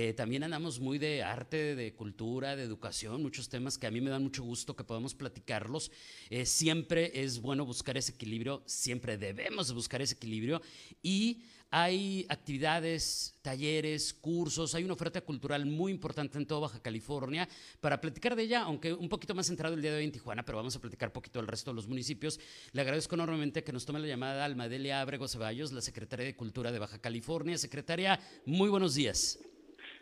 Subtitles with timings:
[0.00, 4.00] Eh, también andamos muy de arte, de cultura, de educación, muchos temas que a mí
[4.00, 5.90] me dan mucho gusto que podamos platicarlos.
[6.30, 10.62] Eh, siempre es bueno buscar ese equilibrio, siempre debemos buscar ese equilibrio
[11.02, 17.48] y hay actividades, talleres, cursos, hay una oferta cultural muy importante en toda Baja California.
[17.80, 20.44] Para platicar de ella, aunque un poquito más centrado el día de hoy en Tijuana,
[20.44, 22.38] pero vamos a platicar poquito del resto de los municipios,
[22.70, 26.70] le agradezco enormemente que nos tome la llamada Almadelia Abrego Ceballos, la secretaria de Cultura
[26.70, 27.58] de Baja California.
[27.58, 29.40] Secretaria, muy buenos días.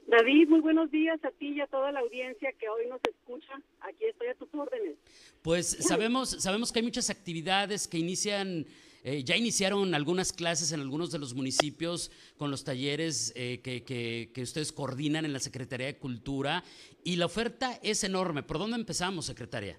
[0.07, 3.61] David, muy buenos días a ti y a toda la audiencia que hoy nos escucha.
[3.81, 4.97] Aquí estoy a tus órdenes.
[5.43, 8.67] Pues sabemos, sabemos que hay muchas actividades que inician
[9.09, 14.43] eh, ya iniciaron algunas clases en algunos de los municipios con los talleres eh, que,
[14.43, 16.65] ustedes coordinan en la Secretaría de Cultura
[17.05, 18.43] y la oferta es enorme.
[18.43, 19.77] ¿Por dónde empezamos, secretaria?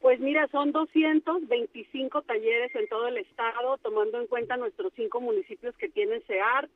[0.00, 5.76] Pues mira, son 225 talleres en todo el estado, tomando en cuenta nuestros cinco municipios
[5.76, 6.68] que tienen CEAR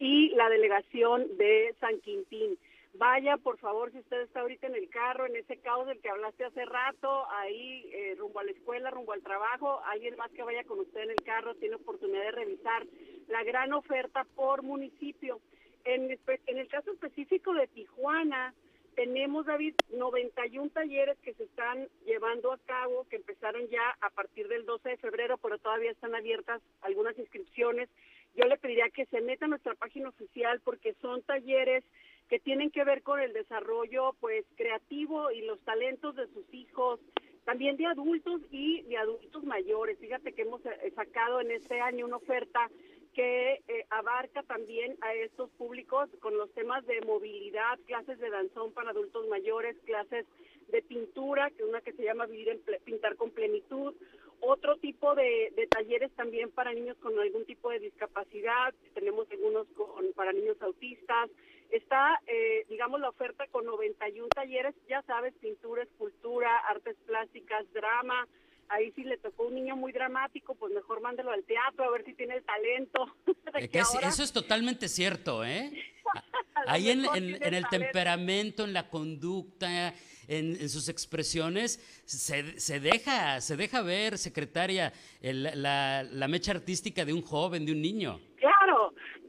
[0.00, 2.58] y la delegación de San Quintín.
[2.94, 6.08] Vaya, por favor, si usted está ahorita en el carro, en ese caos del que
[6.08, 10.42] hablaste hace rato, ahí eh, rumbo a la escuela, rumbo al trabajo, alguien más que
[10.42, 12.84] vaya con usted en el carro tiene oportunidad de revisar
[13.28, 15.40] la gran oferta por municipio.
[15.84, 18.54] En, en el caso específico de Tijuana,
[18.96, 24.48] tenemos, David, 91 talleres que se están llevando a cabo, que empezaron ya a partir
[24.48, 27.88] del 12 de febrero, pero todavía están abiertas algunas inscripciones.
[28.34, 31.84] Yo le pediría que se meta a nuestra página oficial porque son talleres
[32.28, 37.00] que tienen que ver con el desarrollo pues creativo y los talentos de sus hijos,
[37.44, 39.98] también de adultos y de adultos mayores.
[39.98, 42.70] Fíjate que hemos eh, sacado en este año una oferta
[43.14, 48.72] que eh, abarca también a estos públicos con los temas de movilidad, clases de danzón
[48.72, 50.24] para adultos mayores, clases
[50.68, 53.94] de pintura, que una que se llama Vivir en Pintar con Plenitud,
[54.40, 60.12] otro tipo de, talleres también para niños con algún tipo de discapacidad, tenemos algunos con,
[60.14, 61.30] para niños autistas,
[61.70, 68.26] Está, eh, digamos, la oferta con 91 talleres, ya sabes, pintura, escultura, artes plásticas, drama.
[68.70, 72.04] Ahí si le tocó un niño muy dramático, pues mejor mándelo al teatro a ver
[72.04, 73.16] si tiene el talento.
[74.06, 75.72] Eso es totalmente cierto, ¿eh?
[76.66, 77.04] Ahí en,
[77.42, 79.92] el temperamento, en la conducta,
[80.28, 87.22] en, sus expresiones, se, deja, se deja ver, secretaria, la, la mecha artística de un
[87.22, 88.20] joven, de un niño.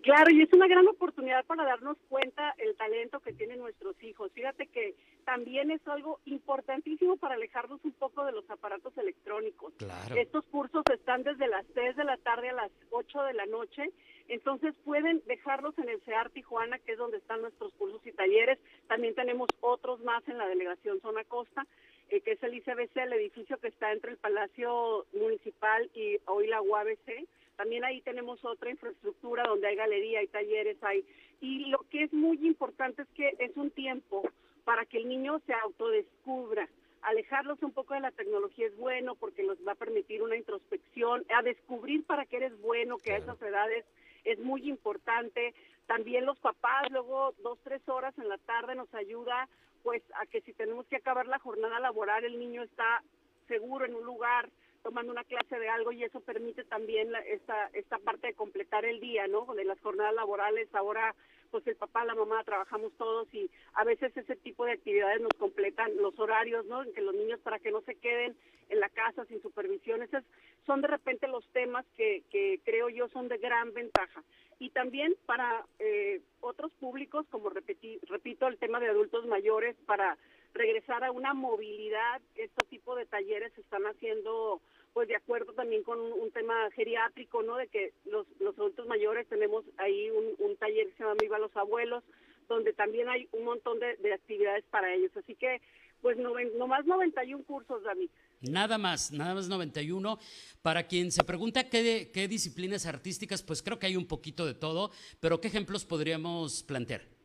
[0.02, 3.96] Claro, Claro, y es una gran oportunidad para darnos cuenta el talento que tienen nuestros
[4.04, 4.32] hijos.
[4.34, 4.94] Fíjate que
[5.26, 9.74] también es algo importantísimo para alejarnos un poco de los aparatos electrónicos.
[10.16, 13.90] Estos cursos están desde las 3 de la tarde a las 8 de la noche,
[14.28, 18.60] entonces pueden dejarlos en el CEAR Tijuana, que es donde están nuestros cursos y talleres.
[18.88, 21.66] También tenemos otros más en la delegación Zona Costa,
[22.10, 26.46] eh, que es el ICBC, el edificio que está entre el Palacio Municipal y hoy
[26.46, 27.28] la UABC
[27.62, 31.06] también ahí tenemos otra infraestructura donde hay galería, hay talleres, hay...
[31.42, 34.28] Y lo que es muy importante es que es un tiempo
[34.64, 36.68] para que el niño se autodescubra.
[37.04, 41.24] Alejarlos un poco de la tecnología es bueno porque nos va a permitir una introspección,
[41.38, 43.86] a descubrir para qué eres bueno, que a esas edades
[44.24, 45.54] es muy importante.
[45.86, 49.48] También los papás, luego dos, tres horas en la tarde nos ayuda
[49.84, 53.04] pues a que si tenemos que acabar la jornada laboral, el niño está
[53.48, 54.50] seguro en un lugar
[54.92, 59.00] tomando una clase de algo y eso permite también esta, esta parte de completar el
[59.00, 59.46] día, ¿no?
[59.56, 61.16] De las jornadas laborales, ahora
[61.50, 65.32] pues el papá, la mamá, trabajamos todos y a veces ese tipo de actividades nos
[65.40, 66.84] completan los horarios, ¿no?
[66.84, 68.36] En que los niños para que no se queden
[68.68, 70.26] en la casa sin supervisión, esos
[70.66, 74.22] son de repente los temas que, que creo yo son de gran ventaja.
[74.60, 80.18] Y también para eh, otros públicos, como repetí, repito, el tema de adultos mayores, para
[80.54, 84.62] regresar a una movilidad, este tipo de talleres se están haciendo
[84.94, 87.58] pues de acuerdo también con un, tema geriátrico, ¿no?
[87.58, 91.56] De que los, los adultos mayores tenemos ahí un, taller que se llama Viva los
[91.56, 92.04] Abuelos,
[92.50, 95.12] donde también hay un montón de, actividades para ellos.
[95.16, 95.62] Así que,
[96.02, 98.10] pues, no, nomás 91 cursos, David.
[98.42, 100.20] Nada más, nada más 91.
[100.62, 104.56] Para quien se pregunta qué, qué disciplinas artísticas, pues creo que hay un poquito de
[104.56, 107.21] todo, pero ¿qué ejemplos podríamos plantear?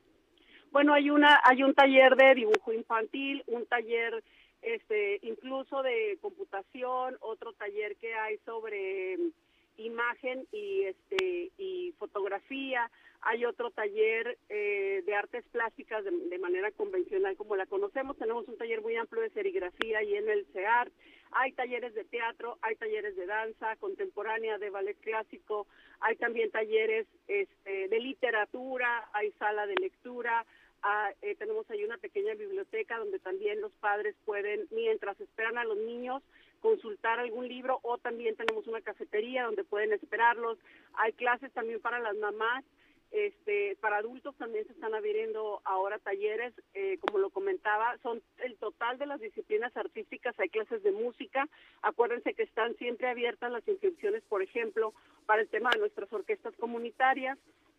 [0.77, 4.23] Bueno, hay una hay un taller de dibujo infantil, un taller
[4.61, 9.31] este incluso de computación, otro taller que hay sobre mm,
[9.79, 12.91] imagen y este y fotografía,
[13.23, 18.59] hay otro taller eh, de artes plásticas de, manera convencional como la conocemos, tenemos un
[18.59, 20.91] taller muy amplio de serigrafía y en el CEAR,
[21.33, 25.67] hay talleres de teatro, hay talleres de danza contemporánea, de ballet clásico,
[26.01, 30.47] hay también talleres este, de literatura, hay sala de lectura,
[30.83, 35.65] Ah, eh, tenemos ahí una pequeña biblioteca donde también los padres pueden, mientras esperan a
[35.65, 36.23] los niños,
[36.61, 40.59] consultar algún libro o también tenemos una cafetería donde pueden esperarlos.
[40.95, 42.65] Hay clases también para las mamás
[43.11, 48.57] este, para adultos también se están abriendo ahora talleres, eh, como lo comentaba, son el
[48.57, 51.49] total de las disciplinas artísticas, hay clases de música,
[51.83, 54.93] acuérdense que están siempre abiertas las inscripciones, por ejemplo,
[55.25, 57.39] para el tema de nuestras orquestas comunitarias.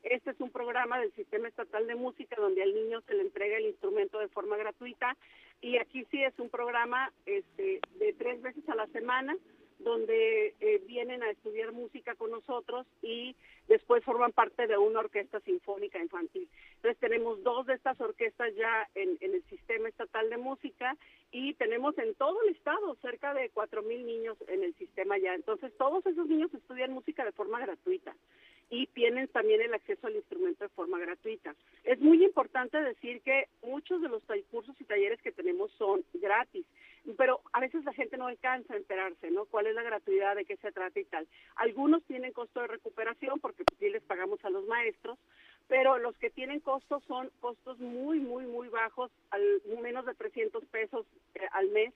[0.09, 3.57] Este es un programa del Sistema Estatal de Música donde al niño se le entrega
[3.57, 5.18] el instrumento de forma gratuita
[5.59, 9.36] y aquí sí es un programa este, de tres veces a la semana
[9.80, 13.36] donde eh, vienen a estudiar música con nosotros y
[13.68, 16.48] después forman parte de una orquesta sinfónica infantil.
[16.75, 20.95] Entonces tenemos dos de estas orquestas ya en, el sistema estatal de música
[21.31, 25.36] y tenemos en todo el estado cerca de cuatro mil niños en el sistema ya.
[25.36, 28.15] Entonces todos esos niños estudian música de forma gratuita
[28.69, 31.56] y tienen también el acceso al instrumento de forma gratuita.
[31.84, 34.22] Es muy importante decir que muchos de los
[34.52, 36.66] cursos y talleres que tenemos son gratis
[37.16, 39.46] pero a veces la gente no alcanza a enterarse, ¿no?
[39.46, 41.28] ¿Cuál es la gratuidad, de qué se trata y tal?
[41.56, 45.18] Algunos tienen costo de recuperación porque pues, sí les pagamos a los maestros,
[45.68, 49.42] pero los que tienen costos son costos muy, muy, muy bajos, al,
[49.81, 51.06] menos de 300 pesos
[51.36, 51.94] eh, al mes.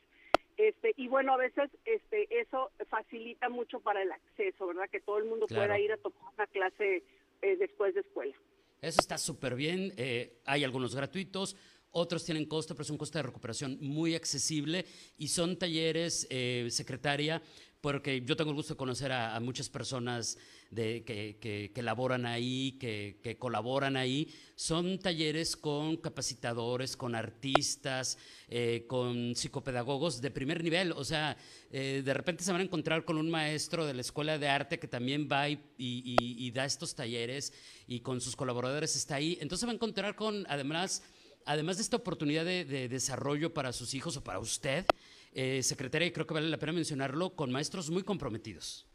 [0.58, 4.90] Este, y bueno, a veces este, eso facilita mucho para el acceso, ¿verdad?
[4.90, 7.04] Que todo el mundo pueda ir a tomar clase
[7.42, 8.36] eh, después de escuela.
[8.82, 9.94] Eso está súper bien.
[9.98, 11.56] Eh, hay algunos gratuitos,
[11.92, 14.86] otros tienen costo, pero es un costo de recuperación muy accesible
[15.18, 17.42] y son talleres, eh, secretaria,
[17.82, 20.38] porque yo tengo el gusto de conocer a, muchas personas
[20.70, 24.32] de, que, que, laboran ahí, que, que, colaboran ahí.
[24.56, 30.92] Son talleres con capacitadores, con artistas, eh, con psicopedagogos de primer nivel.
[30.92, 31.36] O sea,
[31.72, 34.78] eh, de repente se van a encontrar con un maestro de la escuela de arte
[34.78, 37.52] que también va y, y, y da estos talleres
[37.88, 39.40] y con sus colaboradores está ahí.
[39.42, 41.02] Entonces va a encontrar con, además,
[41.46, 44.86] además de esta oportunidad de, desarrollo para sus hijos o para usted,
[45.34, 48.88] eh, secretaria, creo que vale la pena mencionarlo, con maestros muy comprometidos.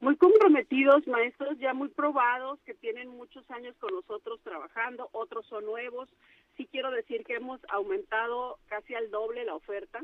[0.00, 5.66] Muy comprometidos, maestros ya muy probados, que tienen muchos años con nosotros trabajando, otros son
[5.66, 6.08] nuevos.
[6.56, 10.02] Sí quiero decir que hemos aumentado casi al doble la oferta,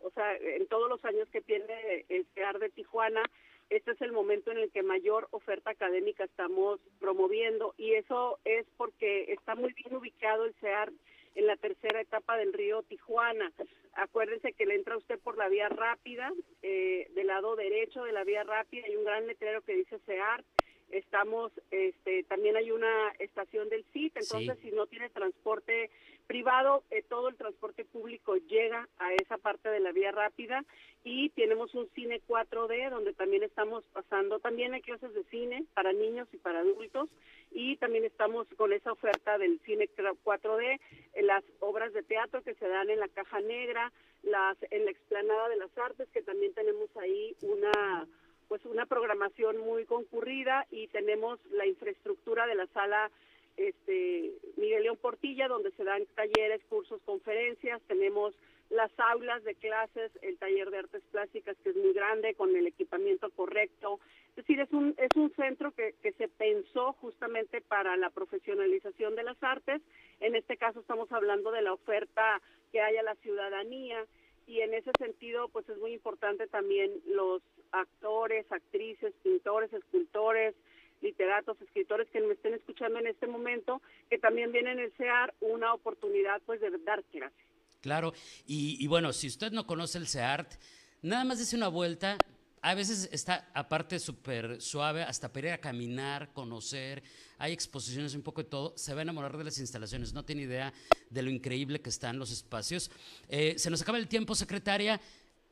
[0.00, 3.22] o sea, en todos los años que tiene el CEAR de Tijuana,
[3.70, 8.64] este es el momento en el que mayor oferta académica estamos promoviendo y eso es
[8.76, 10.92] porque está muy bien ubicado el CEAR
[11.36, 13.52] en la tercera etapa del río Tijuana.
[13.92, 18.24] Acuérdense que le entra usted por la vía rápida, eh, del lado derecho de la
[18.24, 20.44] vía rápida hay un gran letrero que dice CEAR.
[20.90, 25.90] Estamos, este, también hay una estación del CIT, entonces si no tiene transporte
[26.26, 30.64] privado, eh, todo el transporte público llega a esa parte de la vía rápida
[31.04, 35.92] y tenemos un cine 4D donde también estamos pasando, también hay clases de cine para
[35.92, 37.08] niños y para adultos
[37.52, 40.80] y también estamos con esa oferta del cine 4D,
[41.22, 43.92] las obras de teatro que se dan en la caja negra,
[44.22, 48.06] las en la explanada de las artes que también tenemos ahí una
[48.48, 53.10] pues una programación muy concurrida y tenemos la infraestructura de la sala
[53.56, 58.34] este Miguel León Portilla, donde se dan talleres, cursos, conferencias, tenemos
[58.68, 62.66] las aulas de clases, el taller de artes plásticas que es muy grande, con el
[62.66, 64.00] equipamiento correcto.
[64.30, 69.14] Es decir, es un, es un centro que, que se pensó justamente para la profesionalización
[69.14, 69.80] de las artes.
[70.20, 74.04] En este caso estamos hablando de la oferta que hay a la ciudadanía
[74.46, 80.54] y en ese sentido pues es muy importante también los actores, actrices, pintores, escultores,
[81.02, 85.74] literatos, escritores que me estén escuchando en este momento, que también vienen a CEAR una
[85.74, 87.34] oportunidad pues de dar clase.
[87.82, 88.12] Claro,
[88.46, 90.54] y, bueno, si usted no conoce el CEART,
[91.02, 92.18] nada más dése una vuelta,
[92.66, 97.00] a veces está aparte súper suave, hasta para a caminar, conocer,
[97.38, 100.42] hay exposiciones, un poco de todo, se va a enamorar de las instalaciones, no tiene
[100.42, 100.72] idea
[101.08, 102.90] de lo increíble que están los espacios.
[103.28, 105.00] Eh, se nos acaba el tiempo, secretaria.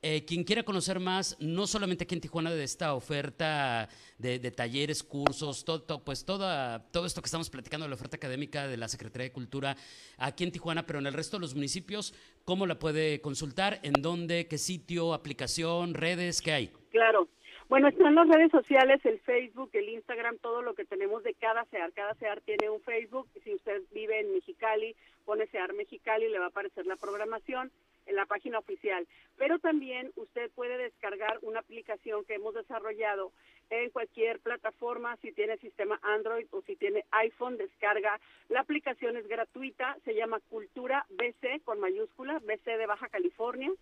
[0.02, 5.04] Eh, quien quiera conocer más, no solamente aquí en Tijuana de esta oferta de, talleres,
[5.04, 8.88] cursos, todo, pues todo, todo esto que estamos platicando de la oferta académica de la
[8.88, 9.76] Secretaría de Cultura
[10.18, 12.12] aquí en Tijuana, pero en el resto de los municipios,
[12.44, 13.78] ¿cómo la puede consultar?
[13.84, 14.48] ¿En dónde?
[14.48, 15.14] ¿Qué sitio?
[15.14, 15.94] ¿Aplicación?
[15.94, 16.42] ¿Redes?
[16.42, 16.83] ¿Qué hay?
[16.94, 17.26] Claro.
[17.68, 21.64] Bueno, están las redes sociales, el Facebook, el Instagram, todo lo que tenemos de cada
[21.64, 21.92] SEAR.
[21.92, 23.26] Cada SEAR tiene un Facebook.
[23.42, 27.72] Si usted vive en Mexicali, pone SEAR Mexicali, le va a aparecer la programación
[28.06, 29.08] en la página oficial.
[29.36, 33.32] Pero también usted puede descargar una aplicación que hemos desarrollado
[33.70, 38.20] en cualquier plataforma, si tiene sistema Android o si tiene iPhone, descarga.
[38.50, 43.72] La aplicación es gratuita, se llama Cultura BC con mayúscula, BC de Baja California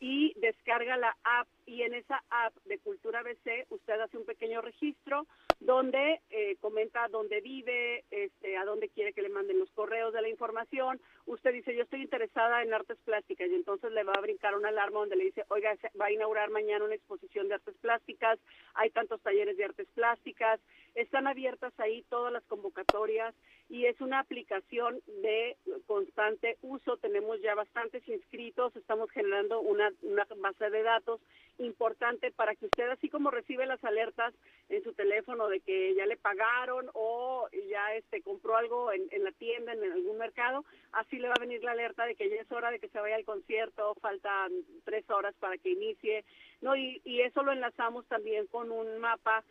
[0.00, 4.62] y descarga la app y en esa app de Cultura BC usted hace un pequeño
[4.62, 5.26] registro
[5.60, 10.22] donde eh, comenta dónde vive, este, a dónde quiere que le manden los correos de
[10.22, 11.00] la información.
[11.26, 14.70] Usted dice, yo estoy interesada en artes plásticas y entonces le va a brincar una
[14.70, 18.38] alarma donde le dice, oiga, va a inaugurar mañana una exposición de artes plásticas,
[18.74, 20.60] hay tantos talleres de artes plásticas,
[20.94, 23.34] están abiertas ahí todas las convocatorias
[23.68, 25.56] y es una aplicación de
[25.86, 26.96] constante uso.
[26.96, 31.20] Tenemos ya bastantes inscritos, estamos generando una, una base de datos
[31.58, 34.34] importante para que usted, así como recibe las alertas
[34.68, 39.24] en su teléfono de que ya le pagaron o ya este compró algo en, en
[39.24, 42.36] la tienda, en algún mercado, así le va a venir la alerta de que ya
[42.36, 44.52] es hora de que se vaya al concierto, faltan
[44.84, 46.24] tres horas para que inicie,
[46.60, 49.44] no y, y eso lo enlazamos también con un mapa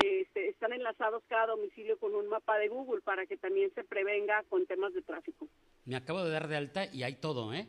[0.00, 3.84] de, este, están enlazados cada domicilio con un mapa de Google para que también se
[3.84, 5.48] prevenga con temas de tráfico.
[5.84, 7.66] Me acabo de dar de alta y hay todo, ¿eh?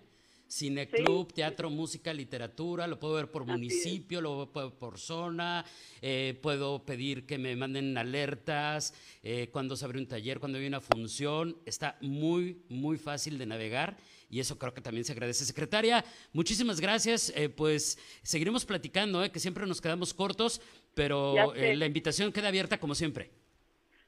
[0.53, 5.65] Cineclub, teatro, música, literatura, lo puedo ver por municipio, lo puedo ver por zona,
[5.99, 10.67] eh, puedo pedir que me manden alertas, eh, cuando se abre un taller, cuando hay
[10.67, 13.97] una función, está muy, muy fácil de navegar
[14.29, 15.45] y eso creo que también se agradece.
[15.45, 16.03] Secretaria,
[16.33, 20.61] muchísimas gracias, eh, pues seguiremos platicando, que siempre nos quedamos cortos,
[20.93, 23.31] pero la invitación queda abierta como siempre.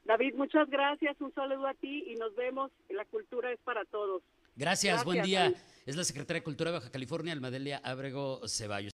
[0.04, 4.22] David, muchas gracias, un saludo a ti y nos vemos, la cultura es para todos.
[4.54, 5.52] Gracias, buen día.
[5.84, 8.92] Es la secretaria de Cultura de Baja California, Almadelia Ábrego Ceballos.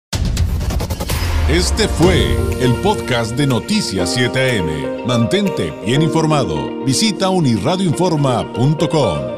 [1.49, 5.05] Este fue el podcast de Noticias 7am.
[5.05, 6.83] Mantente bien informado.
[6.85, 9.30] Visita unirradioinforma.com.